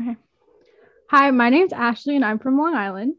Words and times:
Okay. 0.00 0.16
Hi, 1.10 1.30
my 1.30 1.48
name's 1.48 1.72
Ashley 1.72 2.16
and 2.16 2.24
I'm 2.24 2.38
from 2.38 2.58
Long 2.58 2.74
Island. 2.74 3.14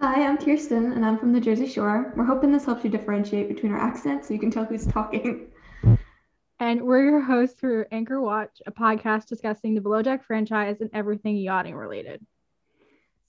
Hi, 0.00 0.26
I'm 0.26 0.38
Kierstin 0.38 0.94
and 0.94 1.04
I'm 1.04 1.18
from 1.18 1.32
the 1.32 1.40
Jersey 1.40 1.66
Shore. 1.66 2.12
We're 2.16 2.24
hoping 2.24 2.52
this 2.52 2.64
helps 2.64 2.84
you 2.84 2.90
differentiate 2.90 3.48
between 3.48 3.72
our 3.72 3.78
accents 3.78 4.28
so 4.28 4.34
you 4.34 4.40
can 4.40 4.50
tell 4.50 4.64
who's 4.64 4.86
talking. 4.86 5.48
And 6.60 6.82
we're 6.82 7.04
your 7.04 7.20
hosts 7.20 7.60
for 7.60 7.86
Anchor 7.92 8.20
Watch, 8.20 8.62
a 8.66 8.72
podcast 8.72 9.26
discussing 9.26 9.74
the 9.74 9.80
Below 9.80 10.02
Deck 10.02 10.24
franchise 10.24 10.80
and 10.80 10.88
everything 10.94 11.36
yachting 11.36 11.74
related. 11.74 12.24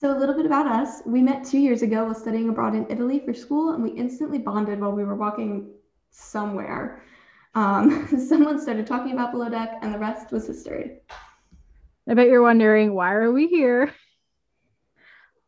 So, 0.00 0.16
a 0.16 0.18
little 0.18 0.34
bit 0.34 0.46
about 0.46 0.66
us. 0.66 1.02
We 1.04 1.22
met 1.22 1.44
two 1.44 1.58
years 1.58 1.82
ago 1.82 2.04
while 2.04 2.14
studying 2.14 2.48
abroad 2.48 2.74
in 2.74 2.86
Italy 2.88 3.20
for 3.24 3.34
school, 3.34 3.72
and 3.72 3.82
we 3.82 3.90
instantly 3.90 4.38
bonded 4.38 4.80
while 4.80 4.92
we 4.92 5.04
were 5.04 5.16
walking 5.16 5.70
somewhere. 6.10 7.02
Um, 7.54 8.06
someone 8.28 8.60
started 8.60 8.86
talking 8.86 9.12
about 9.12 9.32
Below 9.32 9.48
Deck, 9.48 9.78
and 9.82 9.92
the 9.92 9.98
rest 9.98 10.30
was 10.30 10.46
history. 10.46 10.98
I 12.08 12.14
bet 12.14 12.28
you're 12.28 12.42
wondering 12.42 12.94
why 12.94 13.14
are 13.14 13.32
we 13.32 13.48
here? 13.48 13.92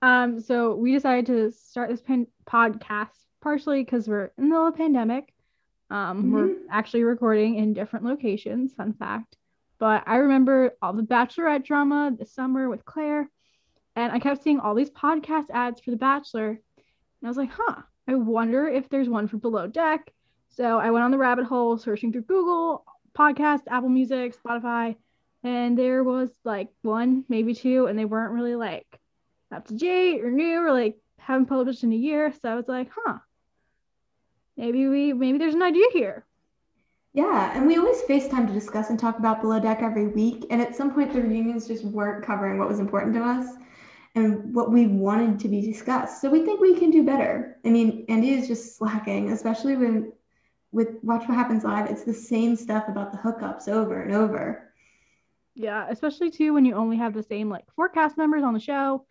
Um, 0.01 0.41
so 0.41 0.75
we 0.75 0.93
decided 0.93 1.27
to 1.27 1.51
start 1.51 1.91
this 1.91 2.01
pan- 2.01 2.29
podcast 2.47 3.09
partially 3.41 3.83
because 3.83 4.09
we're 4.09 4.33
in 4.39 4.45
the 4.45 4.51
middle 4.51 4.67
of 4.69 4.77
pandemic. 4.77 5.33
Um, 5.91 6.19
mm-hmm. 6.19 6.33
we're 6.33 6.57
actually 6.71 7.03
recording 7.05 7.57
in 7.57 7.75
different 7.75 8.05
locations. 8.05 8.75
Fun 8.75 8.93
fact. 8.93 9.37
But 9.79 10.05
I 10.07 10.17
remember 10.17 10.73
all 10.83 10.93
the 10.93 11.03
Bachelorette 11.03 11.65
drama 11.65 12.13
this 12.17 12.33
summer 12.33 12.69
with 12.69 12.85
Clare, 12.85 13.29
and 13.95 14.13
I 14.13 14.19
kept 14.19 14.43
seeing 14.43 14.61
all 14.61 14.75
these 14.75 14.91
podcast 14.91 15.51
ads 15.51 15.81
for 15.81 15.93
The 15.93 15.97
Bachelor, 15.97 16.49
and 16.51 16.61
I 17.25 17.29
was 17.29 17.37
like, 17.37 17.51
huh, 17.53 17.83
I 18.09 18.15
wonder 18.15 18.67
if 18.69 18.89
there's 18.89 19.09
one 19.09 19.29
for 19.29 19.37
Below 19.37 19.69
Deck. 19.69 20.13
So 20.49 20.79
I 20.79 20.91
went 20.91 21.05
on 21.05 21.11
the 21.11 21.19
rabbit 21.19 21.45
hole 21.45 21.79
searching 21.79 22.13
through 22.13 22.23
Google, 22.23 22.85
podcast, 23.17 23.63
Apple 23.69 23.89
Music, 23.89 24.37
Spotify, 24.41 24.97
and 25.43 25.79
there 25.79 26.03
was 26.03 26.31
like 26.45 26.69
one, 26.83 27.25
maybe 27.29 27.55
two, 27.55 27.87
and 27.87 27.99
they 27.99 28.05
weren't 28.05 28.33
really 28.33 28.55
like 28.55 28.87
up 29.53 29.67
to 29.69 29.75
date 29.75 30.25
or 30.25 30.31
new 30.31 30.61
or 30.61 30.73
like 30.73 30.97
haven't 31.19 31.47
published 31.47 31.85
in 31.85 31.93
a 31.93 31.97
year. 31.97 32.33
So 32.41 32.51
I 32.51 32.55
was 32.55 32.69
like, 32.69 32.91
huh, 32.95 33.19
maybe 34.57 34.89
we 34.89 35.13
maybe 35.13 35.39
there's 35.39 35.55
an 35.55 35.63
idea 35.63 35.87
here. 35.93 36.25
Yeah, 37.15 37.57
and 37.57 37.67
we 37.67 37.77
always 37.77 38.03
FaceTime 38.03 38.47
to 38.47 38.53
discuss 38.53 38.91
and 38.91 38.99
talk 38.99 39.19
about 39.19 39.41
Below 39.41 39.61
Deck 39.61 39.81
every 39.83 40.09
week. 40.09 40.47
And 40.51 40.61
at 40.61 40.77
some 40.77 40.93
point, 40.93 41.13
the 41.13 41.23
reunions 41.23 41.67
just 41.67 41.85
weren't 41.85 42.25
covering 42.25 42.59
what 42.59 42.69
was 42.69 42.79
important 42.79 43.15
to 43.15 43.23
us 43.23 43.57
and 44.15 44.55
what 44.55 44.71
we 44.71 44.87
wanted 44.87 45.39
to 45.41 45.49
be 45.49 45.61
discussed. 45.61 46.21
So 46.21 46.31
we 46.31 46.45
think 46.45 46.61
we 46.61 46.79
can 46.79 46.91
do 46.91 47.05
better. 47.05 47.57
I 47.65 47.71
mean, 47.71 48.05
Andy 48.09 48.33
is 48.33 48.47
just 48.47 48.77
slacking, 48.77 49.33
especially 49.33 49.77
when 49.77 50.13
with 50.71 51.03
Watch 51.03 51.27
What 51.27 51.37
Happens 51.37 51.65
Live, 51.65 51.91
it's 51.91 52.05
the 52.05 52.15
same 52.15 52.55
stuff 52.55 52.85
about 52.89 53.11
the 53.11 53.19
hookups 53.19 53.69
over 53.69 54.03
and 54.03 54.15
over. 54.15 54.68
Yeah, 55.59 55.87
especially 55.91 56.31
too 56.31 56.55
when 56.55 56.65
you 56.65 56.75
only 56.75 56.97
have 56.99 57.13
the 57.13 57.23
same 57.23 57.51
like 57.51 57.65
four 57.75 57.89
cast 57.89 58.17
members 58.17 58.45
on 58.45 58.55
the 58.55 58.61
show, 58.61 59.05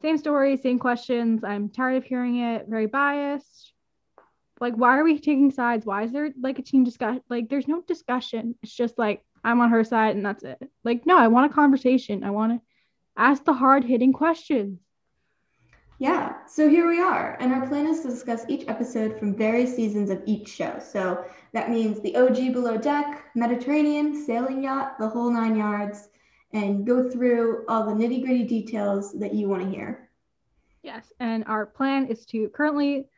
same 0.00 0.16
story, 0.16 0.56
same 0.56 0.78
questions. 0.78 1.42
I'm 1.42 1.68
tired 1.68 1.96
of 1.96 2.04
hearing 2.04 2.38
it, 2.38 2.66
very 2.68 2.86
biased. 2.86 3.72
Like, 4.60 4.74
why 4.74 4.96
are 4.96 5.02
we 5.02 5.18
taking 5.18 5.50
sides? 5.50 5.84
Why 5.84 6.04
is 6.04 6.12
there 6.12 6.30
like 6.40 6.60
a 6.60 6.62
team 6.62 6.84
discussion? 6.84 7.22
Like, 7.28 7.48
there's 7.48 7.66
no 7.66 7.82
discussion. 7.82 8.54
It's 8.62 8.74
just 8.74 8.96
like 8.96 9.24
I'm 9.42 9.60
on 9.60 9.70
her 9.70 9.82
side 9.82 10.14
and 10.14 10.24
that's 10.24 10.44
it. 10.44 10.58
Like, 10.84 11.04
no, 11.04 11.18
I 11.18 11.26
want 11.28 11.50
a 11.50 11.54
conversation. 11.54 12.22
I 12.22 12.30
want 12.30 12.52
to 12.52 12.66
ask 13.16 13.44
the 13.44 13.52
hard 13.52 13.82
hitting 13.82 14.12
questions. 14.12 14.78
Yeah, 16.00 16.46
so 16.46 16.68
here 16.68 16.86
we 16.86 17.00
are, 17.00 17.36
and 17.40 17.52
our 17.52 17.66
plan 17.66 17.88
is 17.88 18.02
to 18.02 18.08
discuss 18.08 18.44
each 18.46 18.68
episode 18.68 19.18
from 19.18 19.34
various 19.34 19.74
seasons 19.74 20.10
of 20.10 20.22
each 20.26 20.48
show. 20.48 20.78
So 20.78 21.24
that 21.52 21.70
means 21.70 22.00
the 22.00 22.14
OG 22.14 22.52
Below 22.52 22.76
Deck, 22.76 23.24
Mediterranean, 23.34 24.24
Sailing 24.24 24.62
Yacht, 24.62 24.96
the 25.00 25.08
whole 25.08 25.28
nine 25.28 25.56
yards, 25.56 26.08
and 26.52 26.86
go 26.86 27.10
through 27.10 27.64
all 27.66 27.84
the 27.84 27.92
nitty 27.92 28.24
gritty 28.24 28.44
details 28.44 29.12
that 29.18 29.34
you 29.34 29.48
want 29.48 29.64
to 29.64 29.68
hear. 29.68 30.08
Yes, 30.84 31.12
and 31.18 31.42
our 31.48 31.66
plan 31.66 32.06
is 32.06 32.24
to 32.26 32.48
currently 32.50 33.08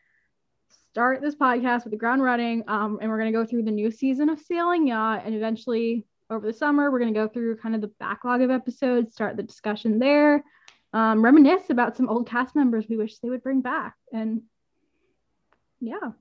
start 0.90 1.20
this 1.20 1.34
podcast 1.34 1.84
with 1.84 1.90
the 1.90 1.98
ground 1.98 2.22
running, 2.22 2.64
um, 2.66 2.98
and 3.02 3.10
we're 3.10 3.18
going 3.18 3.30
to 3.30 3.38
go 3.38 3.44
through 3.44 3.64
the 3.64 3.70
new 3.70 3.90
season 3.90 4.30
of 4.30 4.40
Sailing 4.40 4.86
Yacht, 4.86 5.24
and 5.26 5.34
eventually 5.34 6.06
over 6.30 6.46
the 6.46 6.56
summer, 6.56 6.90
we're 6.90 7.00
going 7.00 7.12
to 7.12 7.20
go 7.20 7.28
through 7.28 7.58
kind 7.58 7.74
of 7.74 7.82
the 7.82 7.92
backlog 8.00 8.40
of 8.40 8.50
episodes, 8.50 9.12
start 9.12 9.36
the 9.36 9.42
discussion 9.42 9.98
there 9.98 10.42
um, 10.92 11.24
reminisce 11.24 11.70
about 11.70 11.96
some 11.96 12.08
old 12.08 12.28
cast 12.28 12.56
members 12.56 12.86
we 12.88 12.96
wish 12.96 13.18
they 13.18 13.30
would 13.30 13.42
bring 13.42 13.60
back. 13.60 13.94
And 14.12 14.42
yeah. 15.80 16.12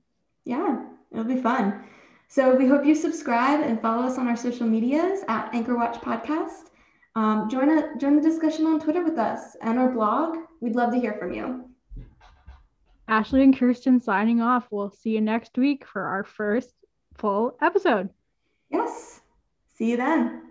Yeah, 0.44 0.84
it'll 1.12 1.24
be 1.24 1.40
fun. 1.40 1.84
So 2.28 2.54
we 2.54 2.66
hope 2.68 2.84
you 2.84 2.94
subscribe 2.94 3.60
and 3.60 3.82
follow 3.82 4.04
us 4.04 4.18
on 4.18 4.28
our 4.28 4.36
social 4.36 4.66
medias 4.66 5.24
at 5.28 5.52
Anchor 5.52 5.76
Watch 5.76 6.00
Podcast. 6.00 6.70
Um, 7.16 7.50
join, 7.50 7.68
a, 7.68 7.96
join 7.98 8.14
the 8.14 8.22
discussion 8.22 8.66
on 8.66 8.80
Twitter 8.80 9.02
with 9.02 9.18
us 9.18 9.56
and 9.62 9.78
our 9.78 9.90
blog. 9.90 10.36
We'd 10.60 10.76
love 10.76 10.92
to 10.92 11.00
hear 11.00 11.14
from 11.14 11.32
you. 11.32 11.64
Ashley 13.08 13.42
and 13.42 13.56
Kierstin 13.56 14.00
signing 14.00 14.40
off. 14.40 14.68
We'll 14.70 14.90
see 14.90 15.10
you 15.10 15.20
next 15.20 15.58
week 15.58 15.84
for 15.84 16.02
our 16.02 16.22
first 16.22 16.72
full 17.18 17.56
episode. 17.60 18.10
Yes. 18.70 19.20
See 19.76 19.90
you 19.90 19.96
then. 19.96 20.49